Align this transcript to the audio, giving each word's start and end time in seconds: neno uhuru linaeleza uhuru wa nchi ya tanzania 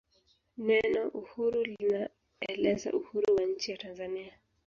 neno 0.67 1.01
uhuru 1.21 1.61
linaeleza 1.63 2.89
uhuru 2.93 3.29
wa 3.37 3.45
nchi 3.45 3.71
ya 3.71 3.77
tanzania 3.77 4.33